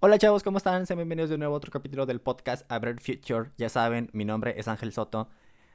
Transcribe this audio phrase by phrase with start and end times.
[0.00, 0.86] Hola chavos, ¿cómo están?
[0.86, 3.50] Sean bienvenidos de nuevo a otro capítulo del podcast A Future.
[3.58, 5.28] Ya saben, mi nombre es Ángel Soto.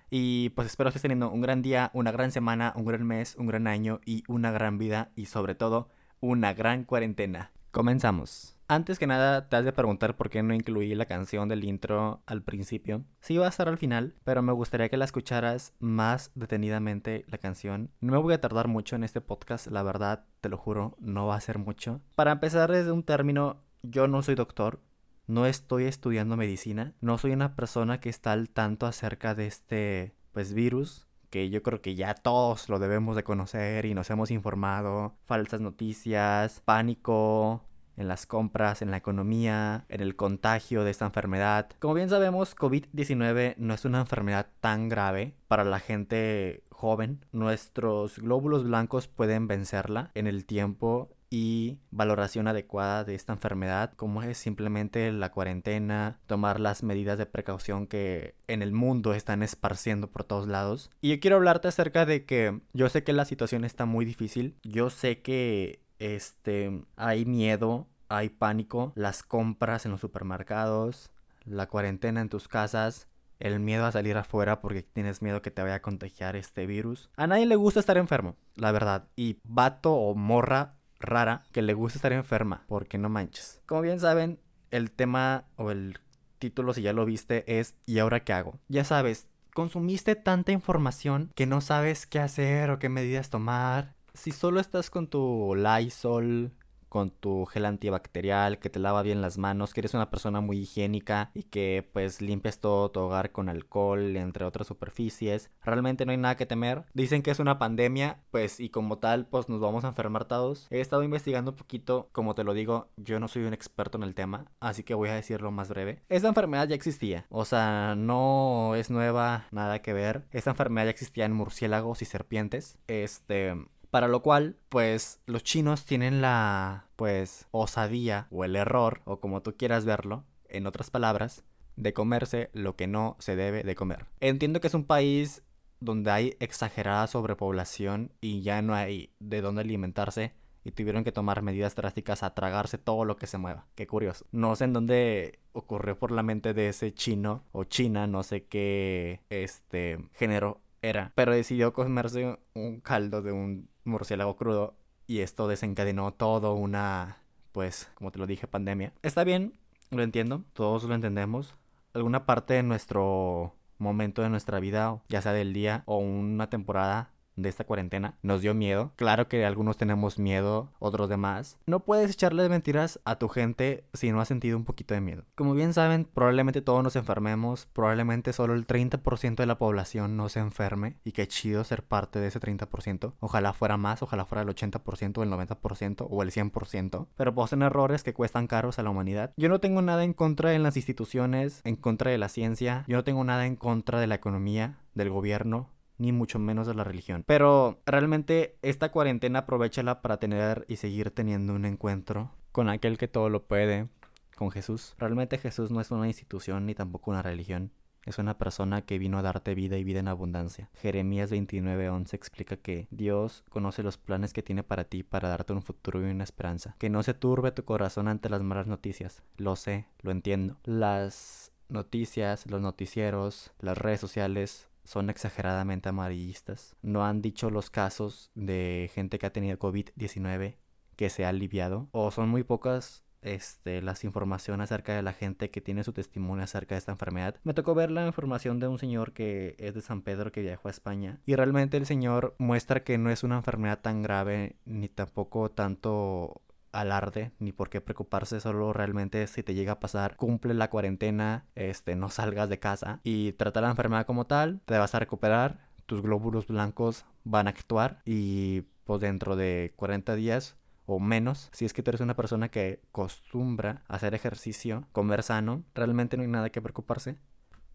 [0.09, 3.35] Y pues espero que estén teniendo un gran día, una gran semana, un gran mes,
[3.35, 5.11] un gran año y una gran vida.
[5.17, 5.89] Y sobre todo,
[6.21, 7.51] una gran cuarentena.
[7.71, 8.55] Comenzamos.
[8.69, 12.23] Antes que nada, te has de preguntar por qué no incluí la canción del intro
[12.25, 13.03] al principio.
[13.19, 17.39] Sí va a estar al final, pero me gustaría que la escucharas más detenidamente la
[17.39, 17.91] canción.
[17.99, 21.27] No me voy a tardar mucho en este podcast, la verdad, te lo juro, no
[21.27, 21.99] va a ser mucho.
[22.15, 24.79] Para empezar desde un término yo no soy doctor,
[25.27, 30.15] no estoy estudiando medicina, no soy una persona que está al tanto acerca de este
[30.31, 34.29] pues virus que yo creo que ya todos lo debemos de conocer y nos hemos
[34.31, 37.63] informado, falsas noticias, pánico,
[37.97, 41.69] en las compras, en la economía, en el contagio de esta enfermedad.
[41.79, 47.25] Como bien sabemos, COVID-19 no es una enfermedad tan grave para la gente joven.
[47.31, 54.21] Nuestros glóbulos blancos pueden vencerla en el tiempo y valoración adecuada de esta enfermedad, como
[54.21, 60.11] es simplemente la cuarentena, tomar las medidas de precaución que en el mundo están esparciendo
[60.11, 60.91] por todos lados.
[61.01, 64.59] Y yo quiero hablarte acerca de que yo sé que la situación está muy difícil,
[64.61, 71.09] yo sé que este hay miedo, hay pánico, las compras en los supermercados,
[71.45, 73.07] la cuarentena en tus casas,
[73.39, 77.09] el miedo a salir afuera porque tienes miedo que te vaya a contagiar este virus.
[77.17, 79.07] A nadie le gusta estar enfermo, la verdad.
[79.15, 83.61] Y vato o morra rara que le gusta estar enferma, porque no manches.
[83.65, 84.39] Como bien saben,
[84.71, 85.99] el tema o el
[86.39, 88.59] título, si ya lo viste, es ¿y ahora qué hago?
[88.67, 93.93] Ya sabes, consumiste tanta información que no sabes qué hacer o qué medidas tomar.
[94.13, 96.51] Si solo estás con tu Lysol,
[96.93, 100.59] con tu gel antibacterial, que te lava bien las manos, que eres una persona muy
[100.59, 105.49] higiénica y que pues limpias todo tu hogar con alcohol, entre otras superficies.
[105.63, 106.83] Realmente no hay nada que temer.
[106.93, 110.67] Dicen que es una pandemia, pues y como tal pues nos vamos a enfermar todos.
[110.69, 114.03] He estado investigando un poquito, como te lo digo, yo no soy un experto en
[114.03, 116.03] el tema, así que voy a decirlo más breve.
[116.09, 120.27] Esta enfermedad ya existía, o sea, no es nueva, nada que ver.
[120.29, 122.77] Esta enfermedad ya existía en murciélagos y serpientes.
[122.85, 123.55] Este,
[123.93, 129.43] para lo cual, pues los chinos tienen la, pues, osadía o el error, o como
[129.43, 131.43] tú quieras verlo, en otras palabras,
[131.75, 134.07] de comerse lo que no se debe de comer.
[134.19, 135.43] Entiendo que es un país
[135.79, 140.33] donde hay exagerada sobrepoblación y ya no hay de dónde alimentarse
[140.63, 143.67] y tuvieron que tomar medidas drásticas a tragarse todo lo que se mueva.
[143.75, 144.25] Qué curioso.
[144.31, 148.45] No sé en dónde ocurrió por la mente de ese chino o china, no sé
[148.45, 154.75] qué este género era, pero decidió comerse un caldo de un murciélago crudo
[155.07, 157.17] y esto desencadenó todo una,
[157.51, 158.93] pues, como te lo dije, pandemia.
[159.01, 159.53] Está bien,
[159.91, 161.55] lo entiendo, todos lo entendemos.
[161.93, 167.11] Alguna parte de nuestro momento de nuestra vida, ya sea del día o una temporada,
[167.35, 168.91] de esta cuarentena nos dio miedo.
[168.95, 171.57] Claro que algunos tenemos miedo, otros demás.
[171.65, 175.23] No puedes echarle mentiras a tu gente si no has sentido un poquito de miedo.
[175.35, 180.29] Como bien saben, probablemente todos nos enfermemos, probablemente solo el 30% de la población no
[180.29, 183.13] se enferme y qué chido ser parte de ese 30%.
[183.19, 187.07] Ojalá fuera más, ojalá fuera el 80%, el 90% o el 100%.
[187.15, 189.33] Pero pues son errores que cuestan caros a la humanidad.
[189.37, 192.97] Yo no tengo nada en contra de las instituciones, en contra de la ciencia, yo
[192.97, 195.69] no tengo nada en contra de la economía, del gobierno,
[196.03, 197.23] ni mucho menos de la religión.
[197.25, 203.07] Pero realmente esta cuarentena aprovechala para tener y seguir teniendo un encuentro con aquel que
[203.07, 203.87] todo lo puede,
[204.35, 204.95] con Jesús.
[204.97, 207.71] Realmente Jesús no es una institución ni tampoco una religión.
[208.05, 210.69] Es una persona que vino a darte vida y vida en abundancia.
[210.73, 215.61] Jeremías 29:11 explica que Dios conoce los planes que tiene para ti para darte un
[215.61, 216.75] futuro y una esperanza.
[216.79, 219.23] Que no se turbe tu corazón ante las malas noticias.
[219.37, 220.57] Lo sé, lo entiendo.
[220.65, 226.75] Las noticias, los noticieros, las redes sociales son exageradamente amarillistas.
[226.81, 230.57] No han dicho los casos de gente que ha tenido COVID-19
[230.95, 231.89] que se ha aliviado.
[231.91, 236.43] O son muy pocas este, las informaciones acerca de la gente que tiene su testimonio
[236.43, 237.35] acerca de esta enfermedad.
[237.43, 240.67] Me tocó ver la información de un señor que es de San Pedro que viajó
[240.67, 241.19] a España.
[241.25, 246.41] Y realmente el señor muestra que no es una enfermedad tan grave ni tampoco tanto
[246.73, 251.45] alarde ni por qué preocuparse, solo realmente si te llega a pasar, cumple la cuarentena,
[251.55, 255.69] este, no salgas de casa y trata la enfermedad como tal, te vas a recuperar,
[255.85, 261.65] tus glóbulos blancos van a actuar y pues dentro de 40 días o menos, si
[261.65, 266.29] es que tú eres una persona que acostumbra hacer ejercicio, comer sano, realmente no hay
[266.29, 267.17] nada que preocuparse.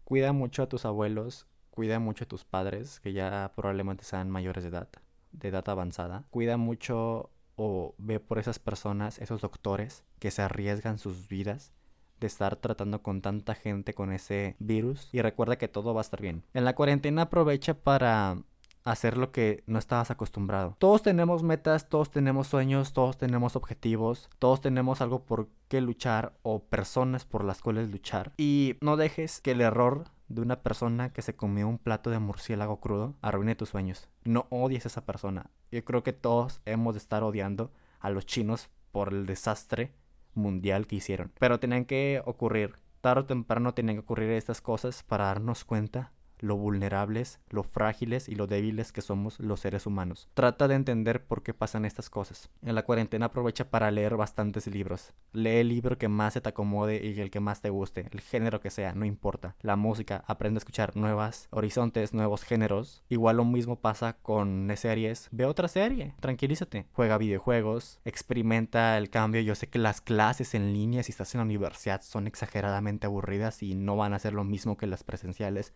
[0.03, 4.63] Cuida mucho a tus abuelos, cuida mucho a tus padres, que ya probablemente sean mayores
[4.63, 4.89] de edad,
[5.31, 6.25] de edad avanzada.
[6.29, 7.31] Cuida mucho
[7.61, 11.73] o ve por esas personas, esos doctores que se arriesgan sus vidas
[12.21, 16.07] de estar tratando con tanta gente con ese virus y recuerda que todo va a
[16.07, 16.43] estar bien.
[16.53, 18.43] En la cuarentena aprovecha para
[18.91, 20.75] hacer lo que no estabas acostumbrado.
[20.79, 26.33] Todos tenemos metas, todos tenemos sueños, todos tenemos objetivos, todos tenemos algo por qué luchar
[26.41, 28.33] o personas por las cuales luchar.
[28.37, 32.19] Y no dejes que el error de una persona que se comió un plato de
[32.19, 34.09] murciélago crudo arruine tus sueños.
[34.23, 35.49] No odies a esa persona.
[35.71, 39.93] Yo creo que todos hemos de estar odiando a los chinos por el desastre
[40.33, 41.31] mundial que hicieron.
[41.39, 46.11] Pero tenían que ocurrir, tarde o temprano tenían que ocurrir estas cosas para darnos cuenta
[46.39, 50.27] lo vulnerables, lo frágiles y lo débiles que somos los seres humanos.
[50.33, 52.49] Trata de entender por qué pasan estas cosas.
[52.61, 55.13] En la cuarentena aprovecha para leer bastantes libros.
[55.33, 58.21] Lee el libro que más se te acomode y el que más te guste, el
[58.21, 59.55] género que sea, no importa.
[59.61, 63.03] La música, aprende a escuchar nuevas horizontes, nuevos géneros.
[63.09, 65.27] Igual lo mismo pasa con series.
[65.31, 66.85] Ve otra serie, tranquilízate.
[66.93, 69.41] Juega videojuegos, experimenta el cambio.
[69.41, 73.61] Yo sé que las clases en línea si estás en la universidad son exageradamente aburridas
[73.63, 75.73] y no van a ser lo mismo que las presenciales,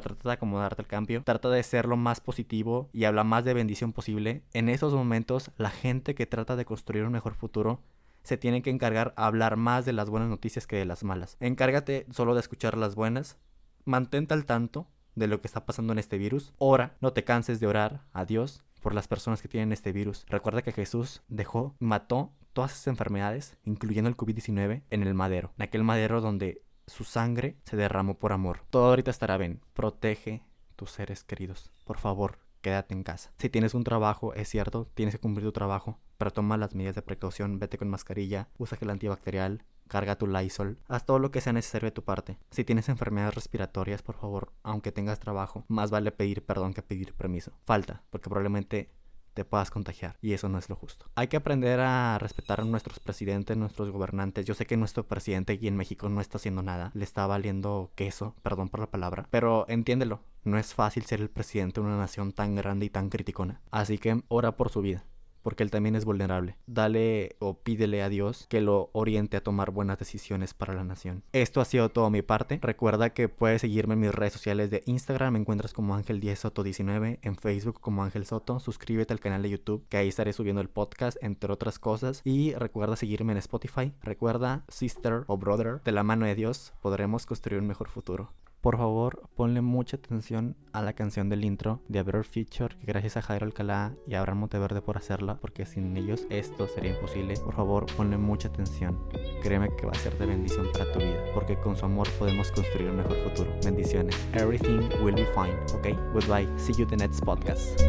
[0.00, 3.54] trata de acomodarte al cambio, trata de ser lo más positivo y habla más de
[3.54, 4.42] bendición posible.
[4.52, 7.82] En esos momentos, la gente que trata de construir un mejor futuro
[8.22, 11.36] se tiene que encargar a hablar más de las buenas noticias que de las malas.
[11.40, 13.38] Encárgate solo de escuchar las buenas,
[13.84, 16.52] mantente al tanto de lo que está pasando en este virus.
[16.58, 20.24] Ora, no te canses de orar a Dios por las personas que tienen este virus.
[20.28, 25.52] Recuerda que Jesús dejó, mató todas esas enfermedades, incluyendo el COVID-19, en el madero.
[25.58, 28.60] En aquel madero donde su sangre se derramó por amor.
[28.70, 29.60] Todo ahorita estará bien.
[29.74, 30.42] Protege
[30.76, 31.72] tus seres queridos.
[31.84, 33.32] Por favor, quédate en casa.
[33.38, 36.94] Si tienes un trabajo, es cierto, tienes que cumplir tu trabajo, pero toma las medidas
[36.94, 41.40] de precaución, vete con mascarilla, usa gel antibacterial, carga tu Lysol, haz todo lo que
[41.40, 42.38] sea necesario de tu parte.
[42.50, 47.14] Si tienes enfermedades respiratorias, por favor, aunque tengas trabajo, más vale pedir perdón que pedir
[47.14, 47.52] permiso.
[47.64, 48.90] Falta, porque probablemente
[49.36, 51.06] te puedas contagiar y eso no es lo justo.
[51.14, 54.46] Hay que aprender a respetar a nuestros presidentes, nuestros gobernantes.
[54.46, 57.92] Yo sé que nuestro presidente aquí en México no está haciendo nada, le está valiendo
[57.94, 61.98] queso, perdón por la palabra, pero entiéndelo, no es fácil ser el presidente de una
[61.98, 63.60] nación tan grande y tan criticona.
[63.70, 65.04] Así que ora por su vida
[65.46, 66.56] porque él también es vulnerable.
[66.66, 71.22] Dale o pídele a Dios que lo oriente a tomar buenas decisiones para la nación.
[71.32, 72.58] Esto ha sido todo mi parte.
[72.60, 76.36] Recuerda que puedes seguirme en mis redes sociales de Instagram, me encuentras como Ángel 10
[76.36, 78.58] Soto 19, en Facebook como Ángel Soto.
[78.58, 82.22] Suscríbete al canal de YouTube, que ahí estaré subiendo el podcast, entre otras cosas.
[82.24, 83.92] Y recuerda seguirme en Spotify.
[84.02, 88.32] Recuerda, sister o brother, de la mano de Dios podremos construir un mejor futuro.
[88.66, 92.84] Por favor, ponle mucha atención a la canción del intro de A Better Future, que
[92.84, 96.96] gracias a Jairo Alcalá y a Abraham Monteverde por hacerla, porque sin ellos esto sería
[96.96, 97.34] imposible.
[97.34, 98.98] Por favor, ponle mucha atención.
[99.40, 102.50] Créeme que va a ser de bendición para tu vida, porque con su amor podemos
[102.50, 103.52] construir un mejor futuro.
[103.64, 104.16] Bendiciones.
[104.32, 105.96] Everything will be fine, ¿ok?
[106.12, 106.48] Goodbye.
[106.58, 107.80] See you the next podcast.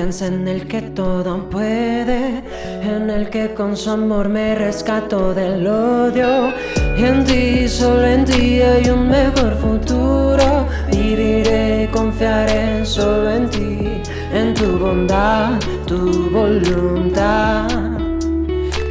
[0.00, 2.42] Confianza en el que todo puede,
[2.82, 6.54] en el que con su amor me rescato del odio.
[6.96, 10.66] Y en ti, solo en ti hay un mejor futuro.
[10.90, 13.88] Viviré, confiaré solo en ti,
[14.32, 17.68] en tu bondad, tu voluntad.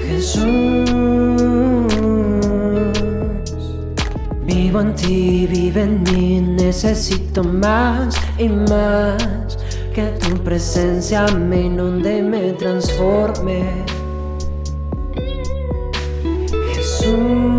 [0.08, 0.92] Jesús,
[4.46, 9.59] vivo en ti, vive en mí, necesito más y más
[10.08, 13.64] tu presencia me inunde y me transforme.
[16.74, 17.50] Jesús.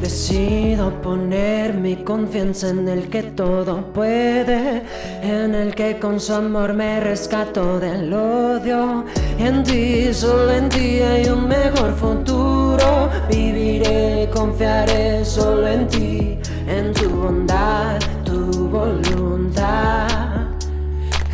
[0.00, 4.82] Decido poner mi confianza en el que todo puede,
[5.22, 9.04] en el que con su amor me rescato del odio.
[9.38, 13.10] En ti, solo en ti hay un mejor futuro.
[13.28, 20.08] Viviré, confiaré solo en ti, en tu bondad, tu voluntad.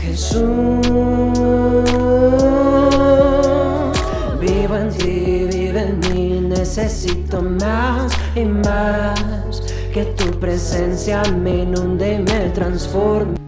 [0.00, 0.86] Jesús,
[4.40, 9.16] vivo en ti, vive en mí, necesito más y más
[9.96, 13.45] que tu presencia me inunde y me transforme.